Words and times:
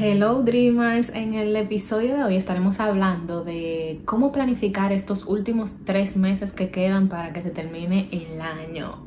Hello 0.00 0.44
Dreamers, 0.44 1.08
en 1.08 1.34
el 1.34 1.56
episodio 1.56 2.16
de 2.16 2.22
hoy 2.22 2.36
estaremos 2.36 2.78
hablando 2.78 3.42
de 3.42 4.00
cómo 4.04 4.30
planificar 4.30 4.92
estos 4.92 5.26
últimos 5.26 5.72
tres 5.84 6.16
meses 6.16 6.52
que 6.52 6.70
quedan 6.70 7.08
para 7.08 7.32
que 7.32 7.42
se 7.42 7.50
termine 7.50 8.08
el 8.12 8.40
año. 8.40 9.04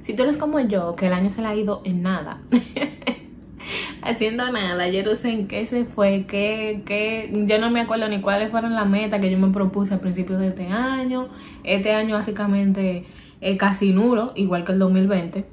Si 0.00 0.16
tú 0.16 0.22
eres 0.22 0.38
como 0.38 0.58
yo, 0.60 0.96
que 0.96 1.08
el 1.08 1.12
año 1.12 1.28
se 1.28 1.42
le 1.42 1.48
ha 1.48 1.54
ido 1.54 1.82
en 1.84 2.00
nada, 2.00 2.40
haciendo 4.02 4.50
nada, 4.50 4.88
yo 4.88 5.02
no 5.02 5.14
sé 5.14 5.30
en 5.30 5.46
qué 5.46 5.66
se 5.66 5.84
fue, 5.84 6.24
qué, 6.26 6.84
qué, 6.86 7.30
yo 7.46 7.58
no 7.58 7.70
me 7.70 7.82
acuerdo 7.82 8.08
ni 8.08 8.22
cuáles 8.22 8.50
fueron 8.50 8.74
las 8.74 8.88
metas 8.88 9.20
que 9.20 9.30
yo 9.30 9.36
me 9.36 9.52
propuse 9.52 9.92
a 9.92 10.00
principios 10.00 10.40
de 10.40 10.46
este 10.46 10.68
año. 10.68 11.28
Este 11.64 11.92
año 11.92 12.14
básicamente 12.14 13.04
es 13.42 13.58
casi 13.58 13.92
nulo, 13.92 14.32
igual 14.36 14.64
que 14.64 14.72
el 14.72 14.78
2020. 14.78 15.44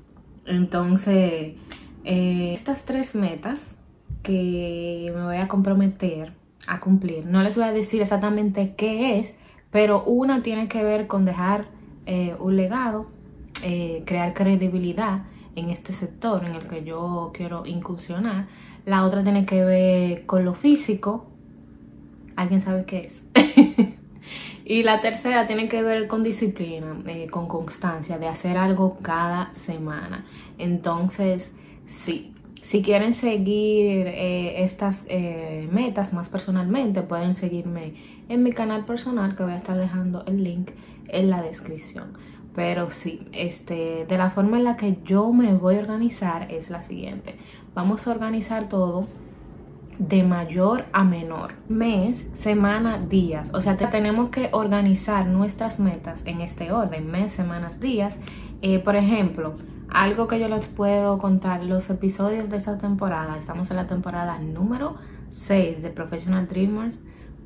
Entonces, 0.45 1.55
eh, 2.05 2.51
estas 2.53 2.85
tres 2.85 3.15
metas 3.15 3.77
que 4.23 5.11
me 5.15 5.23
voy 5.23 5.37
a 5.37 5.47
comprometer 5.47 6.33
a 6.67 6.79
cumplir. 6.79 7.25
No 7.25 7.41
les 7.43 7.55
voy 7.55 7.65
a 7.65 7.71
decir 7.71 8.01
exactamente 8.01 8.75
qué 8.75 9.19
es, 9.19 9.35
pero 9.71 10.03
una 10.03 10.43
tiene 10.43 10.67
que 10.67 10.83
ver 10.83 11.07
con 11.07 11.25
dejar 11.25 11.65
eh, 12.05 12.35
un 12.39 12.55
legado, 12.55 13.07
eh, 13.63 14.03
crear 14.05 14.33
credibilidad 14.33 15.23
en 15.55 15.69
este 15.69 15.91
sector 15.91 16.45
en 16.45 16.55
el 16.55 16.67
que 16.67 16.83
yo 16.83 17.31
quiero 17.33 17.65
incursionar. 17.65 18.47
La 18.85 19.03
otra 19.05 19.23
tiene 19.23 19.45
que 19.45 19.63
ver 19.63 20.25
con 20.25 20.45
lo 20.45 20.53
físico. 20.53 21.27
¿Alguien 22.35 22.61
sabe 22.61 22.85
qué 22.85 23.05
es? 23.05 23.29
y 24.65 24.83
la 24.83 25.01
tercera 25.01 25.47
tiene 25.47 25.67
que 25.67 25.81
ver 25.81 26.07
con 26.07 26.23
disciplina, 26.23 26.97
eh, 27.07 27.27
con 27.27 27.47
constancia, 27.47 28.19
de 28.19 28.27
hacer 28.27 28.57
algo 28.57 28.99
cada 29.01 29.53
semana. 29.53 30.25
Entonces, 30.57 31.55
sí, 31.85 32.33
si 32.67 32.81
quieren 32.81 33.13
seguir 33.13 34.07
eh, 34.07 34.61
estas 34.65 35.05
eh, 35.07 35.69
metas 35.71 36.11
más 36.11 36.27
personalmente, 36.27 37.01
pueden 37.01 37.37
seguirme 37.37 37.93
en 38.27 38.43
mi 38.43 38.51
canal 38.51 38.83
personal 38.83 39.37
que 39.37 39.43
voy 39.43 39.53
a 39.53 39.55
estar 39.55 39.77
dejando 39.77 40.25
el 40.25 40.43
link 40.43 40.71
en 41.07 41.29
la 41.29 41.41
descripción. 41.41 42.17
Pero 42.53 42.91
sí, 42.91 43.25
este, 43.31 44.05
de 44.05 44.17
la 44.17 44.31
forma 44.31 44.57
en 44.57 44.65
la 44.65 44.75
que 44.75 44.97
yo 45.05 45.31
me 45.31 45.53
voy 45.53 45.77
a 45.77 45.79
organizar 45.79 46.51
es 46.51 46.69
la 46.69 46.81
siguiente. 46.81 47.37
Vamos 47.73 48.05
a 48.05 48.11
organizar 48.11 48.67
todo 48.67 49.07
de 49.97 50.23
mayor 50.23 50.87
a 50.91 51.05
menor. 51.05 51.53
Mes, 51.69 52.29
semana, 52.33 52.99
días. 52.99 53.49
O 53.53 53.61
sea, 53.61 53.77
tenemos 53.77 54.27
que 54.27 54.49
organizar 54.51 55.25
nuestras 55.25 55.79
metas 55.79 56.21
en 56.25 56.41
este 56.41 56.73
orden. 56.73 57.09
Mes, 57.09 57.31
semanas, 57.31 57.79
días. 57.79 58.17
Eh, 58.61 58.79
por 58.79 58.97
ejemplo, 58.97 59.53
algo 59.89 60.27
que 60.27 60.39
yo 60.39 60.47
les 60.47 60.67
puedo 60.67 61.17
contar, 61.17 61.63
los 61.63 61.89
episodios 61.89 62.49
de 62.49 62.57
esta 62.57 62.77
temporada, 62.77 63.37
estamos 63.37 63.69
en 63.71 63.77
la 63.77 63.87
temporada 63.87 64.37
número 64.39 64.95
6 65.31 65.81
de 65.81 65.89
Professional 65.89 66.47
Dreamers 66.47 67.01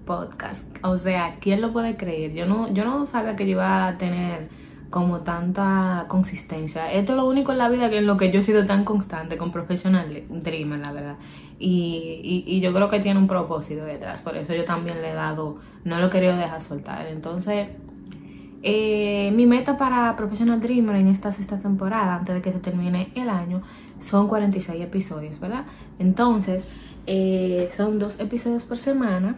Podcast. 0.05 0.65
O 0.83 0.97
sea, 0.97 1.37
¿quién 1.39 1.61
lo 1.61 1.71
puede 1.71 1.97
creer? 1.97 2.33
Yo 2.33 2.45
no, 2.45 2.71
yo 2.73 2.83
no 2.85 3.05
sabía 3.05 3.35
que 3.35 3.45
iba 3.45 3.87
a 3.87 3.97
tener 3.97 4.49
como 4.89 5.21
tanta 5.21 6.05
consistencia. 6.07 6.91
Esto 6.91 7.13
es 7.13 7.17
lo 7.17 7.25
único 7.25 7.51
en 7.51 7.59
la 7.59 7.69
vida 7.69 7.89
que 7.89 7.99
en 7.99 8.07
lo 8.07 8.17
que 8.17 8.31
yo 8.31 8.39
he 8.39 8.43
sido 8.43 8.65
tan 8.65 8.83
constante 8.83 9.37
con 9.37 9.51
Professional 9.51 10.23
Dreamers, 10.29 10.81
la 10.81 10.91
verdad. 10.91 11.15
Y, 11.57 12.43
y, 12.47 12.59
yo 12.59 12.73
creo 12.73 12.89
que 12.89 12.99
tiene 12.99 13.19
un 13.19 13.27
propósito 13.27 13.85
detrás, 13.85 14.21
por 14.21 14.35
eso 14.35 14.55
yo 14.55 14.65
también 14.65 14.99
le 14.99 15.11
he 15.11 15.13
dado, 15.13 15.59
no 15.83 15.99
lo 15.99 16.09
querido 16.09 16.35
dejar 16.35 16.59
soltar. 16.59 17.05
Entonces, 17.05 17.69
eh, 18.63 19.31
mi 19.33 19.47
meta 19.47 19.77
para 19.77 20.15
Professional 20.15 20.59
Dreamer 20.59 20.95
en 20.97 21.07
esta 21.07 21.31
sexta 21.31 21.57
temporada, 21.57 22.15
antes 22.15 22.35
de 22.35 22.41
que 22.41 22.51
se 22.51 22.59
termine 22.59 23.11
el 23.15 23.29
año, 23.29 23.63
son 23.99 24.27
46 24.27 24.81
episodios, 24.81 25.39
¿verdad? 25.39 25.65
Entonces, 25.97 26.67
eh, 27.07 27.69
son 27.75 27.97
dos 27.97 28.19
episodios 28.19 28.65
por 28.65 28.77
semana, 28.77 29.37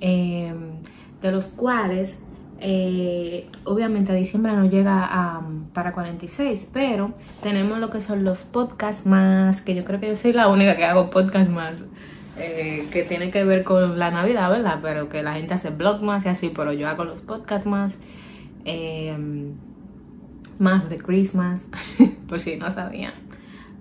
em, 0.00 0.80
de 1.22 1.30
los 1.30 1.46
cuales, 1.46 2.22
eh, 2.60 3.48
obviamente, 3.64 4.10
a 4.10 4.14
diciembre 4.16 4.52
no 4.52 4.64
llega 4.64 5.40
para 5.72 5.92
46, 5.92 6.68
pero 6.72 7.12
tenemos 7.42 7.78
lo 7.78 7.90
que 7.90 8.00
son 8.00 8.24
los 8.24 8.42
podcasts 8.42 9.06
más, 9.06 9.60
que 9.62 9.74
yo 9.74 9.84
creo 9.84 10.00
que 10.00 10.08
yo 10.08 10.16
soy 10.16 10.32
la 10.32 10.48
única 10.48 10.76
que 10.76 10.84
hago 10.84 11.10
podcasts 11.10 11.50
más. 11.52 11.84
que 12.36 13.06
tiene 13.08 13.30
que 13.30 13.44
ver 13.44 13.62
con 13.62 13.96
la 13.96 14.10
Navidad, 14.10 14.50
¿verdad? 14.50 14.80
Pero 14.82 15.08
que 15.08 15.22
la 15.22 15.34
gente 15.34 15.54
hace 15.54 15.70
blog 15.70 16.02
más 16.02 16.26
y 16.26 16.28
así, 16.28 16.50
pero 16.52 16.72
yo 16.72 16.88
hago 16.88 17.04
los 17.04 17.20
podcasts 17.20 17.64
más 17.64 17.96
Em, 18.64 19.54
más 20.58 20.88
de 20.88 20.96
Christmas, 20.96 21.68
por 22.28 22.40
si 22.40 22.56
no 22.56 22.70
sabían. 22.70 23.12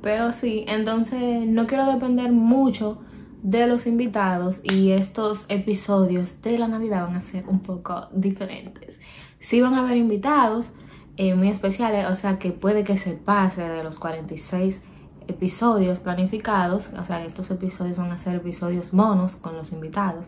Pero 0.02 0.34
sí, 0.34 0.66
entonces 0.68 1.48
no 1.48 1.68
quiero 1.68 1.86
depender 1.88 2.32
mucho 2.32 3.02
de 3.42 3.68
los 3.68 3.88
invitados 3.88 4.62
y 4.64 4.92
estos 4.92 5.46
episodios 5.50 6.42
de 6.42 6.58
la 6.58 6.68
Navidad 6.68 7.06
van 7.06 7.16
a 7.16 7.22
ser 7.22 7.48
un 7.48 7.60
poco 7.60 8.08
diferentes. 8.14 9.00
Sí 9.40 9.62
van 9.62 9.74
a 9.76 9.80
haber 9.80 9.98
invitados 9.98 10.72
eh, 11.18 11.36
muy 11.36 11.50
especiales, 11.50 12.08
o 12.08 12.16
sea 12.16 12.40
que 12.40 12.52
puede 12.52 12.84
que 12.84 12.98
se 12.98 13.14
pase 13.14 13.68
de 13.68 13.84
los 13.84 14.00
46 14.00 14.84
episodios 15.28 16.00
planificados, 16.00 16.90
o 17.00 17.06
sea 17.06 17.24
estos 17.24 17.52
episodios 17.52 17.98
van 17.98 18.12
a 18.12 18.18
ser 18.18 18.36
episodios 18.36 18.94
monos 18.94 19.36
con 19.36 19.56
los 19.56 19.72
invitados, 19.72 20.26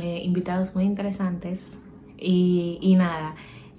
eh, 0.00 0.22
invitados 0.24 0.74
muy 0.74 0.84
interesantes 0.84 1.76
y, 2.16 2.78
y 2.80 2.94
nada. 2.96 3.34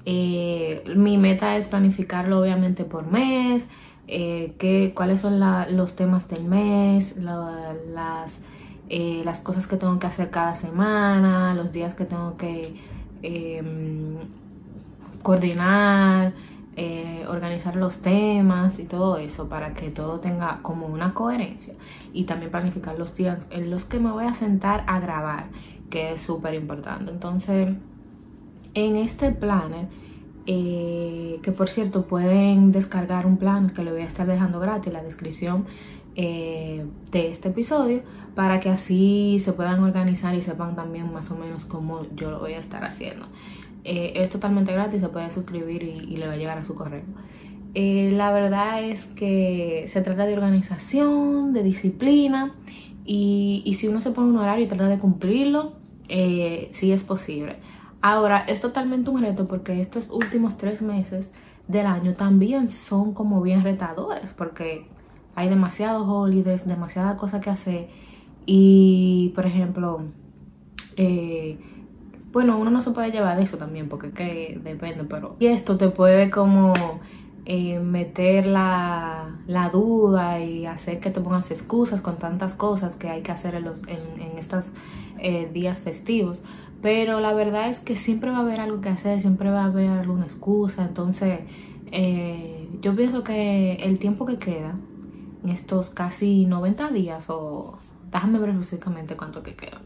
Eh, 0.06 0.84
mi 0.96 1.18
meta 1.18 1.58
es 1.58 1.68
planificarlo 1.68 2.40
obviamente 2.42 2.86
por 2.86 3.12
mes, 3.12 3.68
eh, 4.08 4.92
cuáles 4.96 5.22
son 5.22 5.40
los 5.40 5.96
temas 5.96 6.28
del 6.28 6.44
mes, 6.46 7.18
las, 7.18 8.42
eh, 8.90 9.22
las 9.24 9.40
cosas 9.40 9.68
que 9.68 9.78
tengo 9.78 10.00
que 10.00 10.08
hacer 10.08 10.32
cada 10.32 10.56
semana, 10.56 11.54
los 11.54 11.72
días 11.72 11.94
que 11.96 12.06
tengo 12.06 12.36
que 12.36 12.76
em, 13.22 14.18
coordinar, 15.22 16.34
organizar 17.30 17.76
los 17.76 17.98
temas 17.98 18.80
y 18.80 18.86
todo 18.86 19.18
eso 19.18 19.48
para 19.48 19.74
que 19.74 19.92
todo 19.92 20.20
tenga 20.20 20.60
como 20.64 20.88
una 20.88 21.14
coherencia 21.14 21.76
y 22.12 22.24
también 22.24 22.50
planificar 22.52 22.98
los 22.98 23.14
días 23.16 23.46
en 23.52 23.70
los 23.70 23.86
que 23.86 24.00
me 24.00 24.12
voy 24.12 24.26
a 24.26 24.34
sentar 24.34 24.84
a 24.88 25.00
grabar, 25.00 25.46
que 25.90 26.14
es 26.14 26.22
súper 26.22 26.56
importante. 26.56 27.12
Entonces, 27.12 27.76
en 28.74 28.96
este 28.96 29.32
planner, 29.32 29.88
eh, 30.48 31.40
que 31.44 31.52
por 31.52 31.70
cierto 31.70 32.08
pueden 32.08 32.72
descargar 32.72 33.26
un 33.26 33.38
plan 33.38 33.70
que 33.70 33.84
le 33.84 33.92
voy 33.92 34.02
a 34.02 34.06
estar 34.06 34.26
dejando 34.26 34.60
gratis 34.60 34.88
en 34.88 34.94
la 34.94 35.04
descripción 35.04 35.66
eh, 36.16 36.84
de 37.12 37.32
este 37.32 37.50
episodio 37.50 38.02
para 38.34 38.60
que 38.60 38.70
así 38.70 39.38
se 39.40 39.54
puedan 39.54 39.84
organizar 39.84 40.34
y 40.34 40.42
sepan 40.42 40.76
también 40.76 41.14
más 41.14 41.30
o 41.32 41.38
menos 41.38 41.66
cómo 41.66 42.02
yo 42.16 42.32
lo 42.32 42.40
voy 42.40 42.54
a 42.54 42.60
estar 42.60 42.84
haciendo. 42.84 43.28
Eh, 43.84 44.14
es 44.16 44.30
totalmente 44.30 44.74
gratis, 44.74 45.02
se 45.02 45.10
puede 45.10 45.30
suscribir 45.30 45.84
y, 45.84 46.18
le 46.18 46.28
va 46.28 46.34
a 46.34 46.38
llegar 46.38 46.58
a 46.58 46.66
su 46.66 46.76
correo. 46.76 47.04
la 47.74 48.32
verdad 48.32 48.84
es 48.84 49.06
que 49.06 49.88
se 49.92 50.02
trata 50.02 50.26
de 50.26 50.34
organización, 50.34 51.54
de 51.54 51.64
disciplina 51.64 52.56
y, 53.06 53.76
si 53.78 53.88
uno 53.88 54.02
se 54.02 54.12
pone 54.12 54.30
un 54.30 54.38
horario 54.38 54.66
y 54.66 54.68
trata 54.68 54.88
de 54.88 54.98
cumplirlo, 54.98 55.74
sí 56.08 56.92
es 56.92 57.04
posible. 57.04 57.58
Ahora, 58.02 58.44
es 58.48 58.62
totalmente 58.62 59.10
un 59.10 59.22
reto 59.22 59.48
porque 59.48 59.80
estos 59.80 60.10
últimos 60.10 60.58
tres 60.58 60.82
meses 60.82 61.32
del 61.68 61.86
año 61.86 62.14
también 62.14 62.72
son 62.72 63.14
como 63.14 63.42
bien 63.42 63.64
retadores 63.64 64.34
porque 64.34 64.88
hay 65.36 65.50
demasiados 65.50 66.08
holidays, 66.08 66.68
demasiadas 66.68 67.16
cosas 67.16 67.42
que 67.42 67.50
hacer. 67.50 67.90
Y, 68.46 69.32
por 69.36 69.46
ejemplo, 69.46 70.02
eh, 70.98 71.60
bueno, 72.32 72.58
uno 72.58 72.72
no 72.72 72.82
se 72.82 72.92
puede 72.92 73.12
llevar 73.12 73.38
de 73.38 73.44
eso 73.44 73.58
también 73.58 73.90
porque 73.90 74.12
que 74.12 74.60
depende, 74.64 75.04
pero 75.04 75.36
y 75.40 75.48
esto 75.48 75.78
te 75.78 75.90
puede 75.90 76.30
como 76.30 76.74
eh, 77.46 77.80
meter 77.80 78.46
la, 78.46 79.38
duda 79.72 80.40
y 80.40 80.66
hacer 80.66 81.00
que 81.00 81.12
te 81.12 81.22
pongas 81.22 81.52
excusas 81.52 82.02
con 82.02 82.18
tantas 82.18 82.56
cosas 82.56 82.96
que 82.96 83.10
hay 83.10 83.22
que 83.22 83.32
hacer 83.32 83.56
en, 83.56 83.66
los, 83.66 83.84
en, 83.88 84.38
estos 84.38 84.72
eh, 85.20 85.50
días 85.54 85.82
festivos 85.82 86.42
pero 86.82 87.20
la 87.20 87.34
verdad 87.34 87.70
es 87.70 87.80
que 87.80 87.96
siempre 87.96 88.32
va 88.32 88.38
a 88.38 88.42
haber 88.42 88.60
algo 88.60 88.82
que 88.82 88.90
hacer, 88.90 89.22
siempre 89.22 89.52
va 89.52 89.64
a 89.64 89.66
haber 89.66 89.90
alguna 89.90 90.26
excusa, 90.26 90.84
entonces 90.84 91.42
eh, 91.92 92.68
yo 92.82 92.96
pienso 92.96 93.24
que 93.24 93.74
el 93.76 94.00
tiempo 94.00 94.26
que 94.26 94.38
queda, 94.38 94.76
en 95.44 95.50
estos 95.50 95.90
casi 95.90 96.46
90 96.46 96.90
días, 96.90 97.30
o 97.30 97.78
déjame 98.12 98.40
ver 98.40 98.50
específicamente 98.50 99.16
cuánto 99.16 99.44
que 99.44 99.56
queda. 99.56 99.82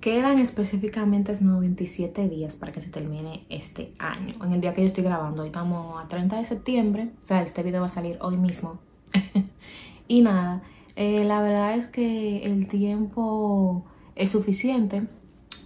Quedan 0.00 0.38
específicamente 0.38 1.32
97 1.40 2.28
días 2.28 2.56
para 2.56 2.72
que 2.72 2.82
se 2.82 2.90
termine 2.90 3.46
este 3.48 3.94
año. 3.98 4.34
En 4.44 4.52
el 4.52 4.60
día 4.60 4.74
que 4.74 4.82
yo 4.82 4.86
estoy 4.86 5.04
grabando, 5.04 5.42
hoy 5.42 5.48
estamos 5.48 6.02
a 6.02 6.08
30 6.08 6.36
de 6.36 6.44
septiembre, 6.44 7.10
o 7.22 7.26
sea, 7.26 7.42
este 7.42 7.62
video 7.62 7.80
va 7.80 7.86
a 7.86 7.90
salir 7.90 8.18
hoy 8.20 8.36
mismo. 8.36 8.78
y 10.08 10.20
nada, 10.20 10.62
eh, 10.96 11.24
la 11.24 11.40
verdad 11.40 11.74
es 11.74 11.86
que 11.86 12.44
el 12.44 12.68
tiempo 12.68 13.86
es 14.14 14.30
suficiente 14.30 15.04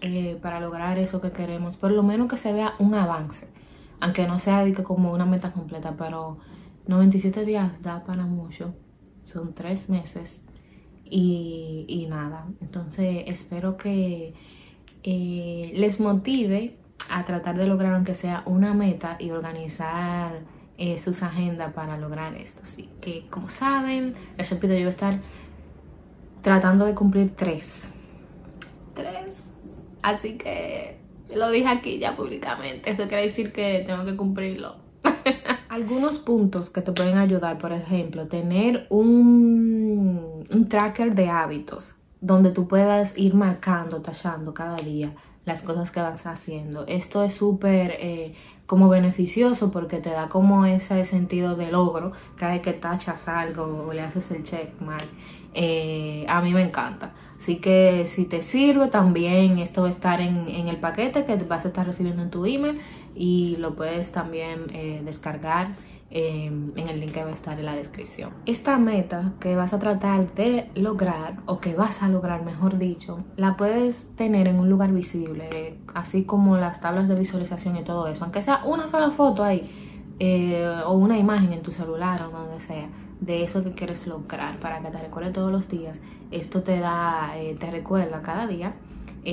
eh, 0.01 0.39
para 0.41 0.61
lograr 0.61 0.99
eso 0.99 1.21
que 1.21 1.33
queremos. 1.33 1.77
Por 1.77 1.93
lo 1.93 2.03
menos 2.03 2.29
que 2.29 2.37
se 2.37 2.53
vea 2.53 2.75
un 2.79 2.95
avance. 2.95 3.49
Aunque 4.01 4.27
no 4.27 4.39
sea 4.39 4.65
como 4.85 5.13
una 5.13 5.27
meta 5.27 5.53
completa, 5.53 5.95
pero 5.99 6.39
97 6.87 7.45
días 7.45 7.83
da 7.83 8.05
para 8.05 8.25
mucho. 8.25 8.75
Son 9.25 9.55
tres 9.55 9.91
meses. 9.91 10.47
y, 11.11 12.07
nada, 12.11 12.47
entonces 12.61 13.25
espero 13.27 13.79
que 13.79 14.35
eh, 15.03 15.73
les 15.75 16.01
motive 16.01 16.77
a 17.09 17.25
tratar 17.25 17.57
de 17.57 17.67
lograr 17.67 17.95
aunque 17.95 18.15
sea 18.15 18.43
una 18.47 18.75
meta 18.75 19.17
y 19.19 19.31
organizar 19.31 20.41
eh, 20.77 20.99
sus 20.99 21.23
agendas 21.23 21.73
para 21.73 21.97
lograr 21.97 22.35
esto. 22.35 22.61
Así 22.63 22.91
que 23.01 23.27
como 23.31 23.49
saben, 23.49 24.15
les 24.37 24.51
repito, 24.51 24.75
yo 24.75 24.81
voy 24.81 24.87
a 24.87 24.91
estar 24.91 25.21
tratando 26.43 26.85
de 26.85 26.95
cumplir 26.95 27.35
tres. 27.37 27.93
Tres. 28.95 29.58
Así 30.09 30.39
que 30.39 30.97
lo 31.35 31.51
dije 31.51 31.69
aquí 31.69 31.99
ya 31.99 32.17
públicamente. 32.17 32.91
Eso 32.91 33.09
quiere 33.09 33.25
decir 33.25 33.53
que 33.53 33.85
tengo 33.87 34.07
que 34.07 34.17
cumplirlo. 34.17 34.77
Algunos 35.69 36.17
puntos 36.17 36.71
que 36.71 36.81
te 36.81 36.93
pueden 36.93 37.19
ayudar, 37.19 37.59
por 37.59 37.73
ejemplo, 37.75 38.27
tener 38.27 38.87
un, 38.89 40.47
un 40.51 40.69
tracker 40.71 41.15
de 41.15 41.29
hábitos 41.29 41.97
donde 42.23 42.53
tú 42.53 42.67
puedas 42.67 43.19
ir 43.19 43.35
marcando, 43.35 44.01
tachando 44.01 44.55
cada 44.55 44.77
día 44.77 45.15
las 45.45 45.61
cosas 45.61 45.91
que 45.91 46.01
vas 46.01 46.27
haciendo. 46.27 46.87
Esto 46.87 47.23
es 47.23 47.35
súper 47.35 47.97
eh, 48.01 48.35
como 48.69 48.91
beneficioso 48.91 49.73
porque 49.73 49.97
te 49.97 50.11
da 50.11 50.29
como 50.29 50.67
ese 50.67 51.07
sentido 51.07 51.57
de 51.57 51.73
logro 51.73 52.13
cada 52.37 52.53
vez 52.53 52.61
que 52.61 52.75
tachas 52.75 53.27
algo 53.27 53.87
o 53.89 53.95
le 53.95 54.03
haces 54.03 54.31
el 54.31 54.45
checkmark. 54.45 55.07
Eh, 55.55 56.27
a 56.29 56.43
mí 56.43 56.53
me 56.53 56.61
encanta. 56.61 57.13
Así 57.41 57.57
que 57.57 58.05
si 58.07 58.27
te 58.27 58.43
sirve 58.43 58.89
también, 58.89 59.59
esto 59.59 59.83
va 59.83 59.89
a 59.89 59.91
estar 59.91 60.21
en, 60.21 60.49
en 60.49 60.69
el 60.69 60.77
paquete 60.77 61.25
que 61.25 61.37
vas 61.37 61.65
a 61.65 61.69
estar 61.69 61.87
recibiendo 61.87 62.23
en 62.23 62.29
tu 62.29 62.45
email 62.45 62.79
y 63.15 63.57
lo 63.57 63.75
puedes 63.75 64.13
también 64.13 64.67
eh, 64.75 65.01
descargar 65.03 65.69
em, 66.11 66.73
en 66.77 66.89
el 66.89 67.01
link 67.01 67.13
que 67.13 67.25
va 67.25 67.31
a 67.31 67.35
estar 67.35 67.59
en 67.59 67.67
la 67.67 67.75
descripción. 67.75 68.31
Esta 68.47 68.79
meta 68.79 69.35
que 69.41 69.57
vas 69.57 69.73
a 69.75 69.79
tratar 69.79 70.33
de 70.35 70.71
lograr 70.75 71.37
o 71.47 71.61
que 71.61 71.75
vas 71.75 72.03
a 72.03 72.09
lograr, 72.09 72.45
mejor 72.45 72.79
dicho, 72.79 73.25
la 73.37 73.57
puedes 73.57 74.15
tener 74.17 74.49
en 74.49 74.59
un 74.59 74.71
lugar 74.71 74.93
visible, 74.93 75.79
así 75.95 76.25
como 76.25 76.57
las 76.57 76.81
tablas 76.81 77.09
de 77.09 77.15
visualización 77.15 77.77
y 77.77 77.83
todo 77.83 78.09
eso, 78.09 78.25
aunque 78.25 78.43
sea 78.43 78.63
una 78.65 78.89
sola 78.89 79.11
foto 79.11 79.45
ahí 79.45 79.71
eh, 80.19 80.67
o 80.87 80.93
una 80.93 81.19
imagen 81.19 81.53
en 81.53 81.63
tu 81.63 81.73
celular 81.73 82.21
o 82.23 82.31
donde 82.31 82.61
sea 82.61 82.89
de 83.21 83.45
eso 83.45 83.63
que 83.63 83.73
quieres 83.73 84.07
lograr 84.07 84.59
para 84.59 84.81
que 84.81 84.91
te 84.91 84.99
recuerde 84.99 85.31
todos 85.31 85.53
los 85.53 85.69
días. 85.69 86.01
Esto 86.31 86.63
te 86.63 86.79
da, 86.79 87.33
eh, 87.37 87.57
te 87.59 87.71
recuerda 87.71 88.23
cada 88.23 88.47
día 88.47 88.75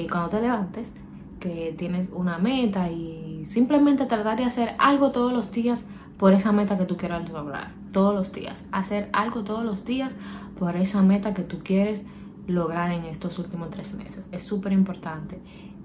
cuando 0.09 0.29
te 0.29 0.41
levantes 0.41 0.93
que 1.39 1.73
tienes 1.77 2.09
una 2.11 2.37
meta 2.37 2.89
y 2.89 3.45
simplemente 3.45 4.05
tratar 4.05 4.37
de 4.37 4.45
hacer 4.45 4.75
algo 4.77 5.11
todos 5.11 5.31
los 5.31 5.51
días 5.51 5.85
por 6.17 6.33
esa 6.33 6.51
meta 6.51 6.77
que 6.77 6.85
tú 6.85 6.97
quieras 6.97 7.29
lograr. 7.29 7.73
Todos 7.91 8.13
los 8.13 8.31
días. 8.31 8.65
Hacer 8.71 9.09
algo 9.13 9.43
todos 9.43 9.63
los 9.63 9.85
días 9.85 10.15
por 10.57 10.75
esa 10.75 11.01
meta 11.01 11.33
que 11.33 11.43
tú 11.43 11.59
quieres 11.63 12.07
lograr 12.47 12.91
en 12.91 13.05
estos 13.05 13.39
últimos 13.39 13.69
tres 13.69 13.93
meses. 13.93 14.29
Es 14.31 14.43
súper 14.43 14.73
importante 14.73 15.39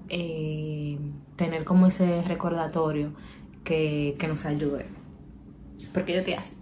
eh, 0.09 0.99
tener 1.35 1.63
como 1.63 1.87
ese 1.87 2.21
recordatorio 2.23 3.13
que, 3.63 4.15
que 4.19 4.27
nos 4.27 4.45
ayude. 4.45 4.85
Porque 5.93 6.13
yo 6.13 6.23
te 6.23 6.35
hace. 6.35 6.57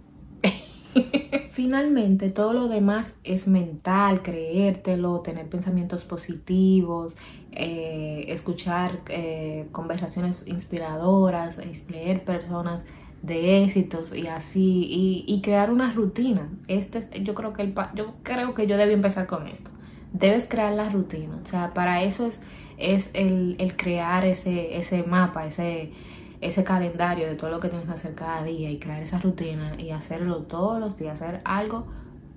Finalmente, 1.52 2.30
todo 2.30 2.52
lo 2.52 2.68
demás 2.68 3.14
es 3.22 3.46
mental, 3.46 4.22
creértelo, 4.22 5.20
tener 5.20 5.48
pensamientos 5.48 6.04
positivos, 6.04 7.14
eh, 7.52 8.26
escuchar 8.28 9.00
eh, 9.08 9.66
conversaciones 9.72 10.46
inspiradoras, 10.48 11.60
leer 11.90 12.24
personas 12.24 12.82
de 13.22 13.62
éxitos 13.62 14.14
y 14.14 14.26
así, 14.28 15.24
y, 15.26 15.42
crear 15.42 15.70
una 15.70 15.92
rutina. 15.92 16.48
Este 16.68 16.98
es, 16.98 17.10
yo 17.22 17.34
creo 17.34 17.52
que 17.52 17.62
el, 17.62 17.74
yo 17.94 18.14
creo 18.22 18.54
que 18.54 18.66
yo 18.66 18.76
debí 18.76 18.94
empezar 18.94 19.26
con 19.26 19.46
esto. 19.46 19.70
Debes 20.12 20.46
crear 20.48 20.72
la 20.72 20.88
rutina. 20.88 21.38
O 21.42 21.46
sea, 21.46 21.70
para 21.70 22.02
eso 22.02 22.26
es, 22.26 22.40
es 22.78 23.10
el, 23.14 23.56
el 23.58 23.76
crear 23.76 24.24
ese, 24.24 24.78
ese 24.78 25.02
mapa, 25.02 25.46
ese, 25.46 25.92
ese 26.40 26.64
calendario 26.64 27.26
de 27.26 27.34
todo 27.34 27.50
lo 27.50 27.60
que 27.60 27.68
tienes 27.68 27.86
que 27.86 27.94
hacer 27.94 28.14
cada 28.14 28.42
día 28.42 28.70
y 28.70 28.78
crear 28.78 29.02
esa 29.02 29.18
rutina 29.18 29.74
y 29.78 29.90
hacerlo 29.90 30.38
todos 30.42 30.80
los 30.80 30.96
días, 30.96 31.20
hacer 31.20 31.42
algo 31.44 31.86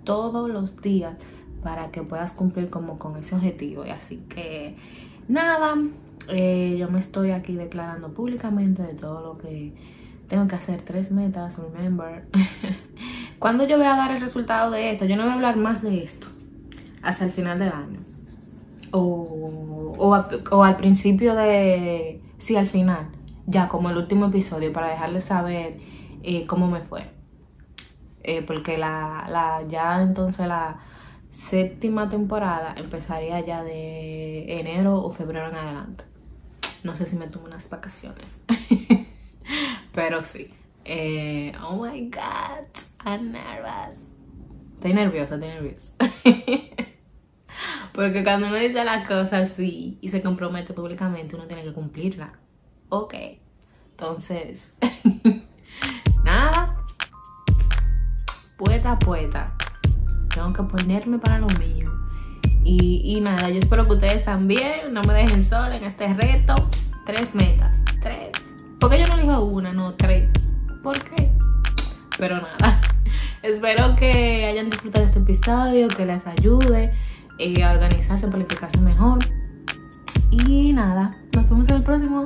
todos 0.04 0.50
los 0.50 0.82
días 0.82 1.16
para 1.64 1.92
que 1.92 2.04
puedas 2.04 2.34
cumplir 2.34 2.70
como 2.70 2.98
con 2.98 3.16
ese 3.16 3.36
objetivo. 3.36 3.86
Y 3.86 3.92
así 3.92 4.18
que 4.30 4.76
nada, 5.30 5.76
eh, 6.28 6.76
yo 6.78 6.90
me 6.90 7.00
estoy 7.00 7.32
aquí 7.32 7.56
declarando 7.56 8.14
públicamente 8.14 8.84
de 8.84 8.94
todo 8.94 9.22
lo 9.22 9.38
que 9.38 9.74
tengo 10.34 10.48
que 10.48 10.56
hacer. 10.56 10.82
Tres 10.82 11.12
metas, 11.12 11.60
remember. 11.60 12.26
Cuando 13.40 13.68
yo 13.68 13.78
voy 13.78 13.86
a 13.86 13.96
dar 13.96 14.12
el 14.12 14.20
resultado 14.20 14.72
de 14.72 14.92
esto, 14.92 15.06
yo 15.06 15.16
no 15.16 15.24
voy 15.24 15.32
a 15.32 15.36
hablar 15.36 15.58
más 15.58 15.84
de 15.84 16.04
esto 16.04 16.28
hasta 17.04 17.26
el 17.26 17.32
final 17.32 17.60
del 17.60 17.70
año. 17.70 18.00
O, 18.92 19.94
o 19.98 20.64
al 20.64 20.78
principio 20.78 21.36
de... 21.36 22.22
Sí, 22.40 22.56
al 22.56 22.68
final 22.68 23.10
ya 23.46 23.68
como 23.68 23.90
el 23.90 23.98
último 23.98 24.28
episodio 24.28 24.72
para 24.72 24.88
dejarles 24.88 25.26
saber 25.26 25.78
eh, 26.24 26.46
cómo 26.46 26.68
me 26.68 26.82
fue. 26.82 27.12
Eh, 28.24 28.42
porque 28.42 28.78
la, 28.78 29.28
la, 29.30 29.62
ya 29.70 30.02
entonces 30.02 30.48
la 30.48 30.80
séptima 31.32 32.10
temporada 32.10 32.74
empezaría 32.78 33.40
ya 33.42 33.64
de 33.64 34.60
enero 34.60 34.96
o 34.96 35.10
febrero 35.10 35.50
en 35.50 35.56
adelante. 35.56 36.06
No 36.84 36.96
sé 36.96 37.06
si 37.06 37.16
me 37.18 37.28
tomo 37.28 37.46
unas 37.46 37.70
vacaciones. 37.70 38.44
Pero 39.94 40.24
sí. 40.24 40.54
Eh, 40.86 41.54
oh 41.64 41.84
my 41.84 42.10
god, 42.10 42.68
I'm 43.06 43.32
nervous. 43.32 44.10
Estoy 44.76 44.94
nerviosa, 44.94 45.36
estoy 45.36 45.50
nerviosa. 45.50 45.94
Porque 47.94 48.24
cuando 48.24 48.48
uno 48.48 48.56
dice 48.58 48.84
las 48.84 49.08
cosas 49.08 49.52
así 49.52 49.98
y 50.02 50.10
se 50.10 50.22
compromete 50.22 50.74
públicamente, 50.74 51.36
uno 51.36 51.46
tiene 51.48 51.64
que 51.64 51.74
cumplirla 51.74 52.34
ok. 52.94 53.14
Entonces, 53.92 54.76
nada, 56.24 56.78
poeta, 58.58 58.98
poeta. 59.00 59.56
Tengo 60.34 60.54
que 60.54 60.64
ponerme 60.64 61.20
para 61.20 61.40
lo 61.40 61.48
mío. 61.60 61.92
Y, 62.66 63.20
nada, 63.20 63.50
yo 63.50 63.60
espero 63.60 63.86
que 63.88 63.94
ustedes 63.94 64.24
también 64.24 64.94
no 64.94 65.02
me 65.02 65.14
dejen 65.14 65.44
sola 65.44 65.76
en 65.76 65.84
este 65.84 66.14
reto. 66.14 66.56
Tres 67.06 67.36
metas, 67.36 67.84
tres. 68.02 68.53
Porque 68.84 69.00
yo 69.00 69.08
no 69.08 69.16
digo 69.16 69.40
una, 69.46 69.72
no, 69.72 69.94
tres. 69.94 70.30
¿Por 70.84 71.00
qué? 71.00 71.32
Pero 72.18 72.36
nada. 72.36 72.82
Espero 73.42 73.96
que 73.96 74.44
hayan 74.44 74.70
disfrutado 74.70 75.06
este 75.06 75.20
episodio, 75.20 75.88
que 75.88 76.06
les 76.06 76.28
ayude 76.28 76.94
eh, 77.40 77.64
a 77.64 77.72
organizarse, 77.72 78.28
planificarse 78.28 78.82
mejor. 78.82 79.20
Y 80.32 80.74
nada, 80.74 81.16
nos 81.34 81.50
vemos 81.50 81.70
en 81.70 81.78
el 81.78 81.84
próximo. 81.84 82.26